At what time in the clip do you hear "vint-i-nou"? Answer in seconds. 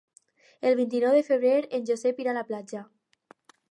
0.79-1.19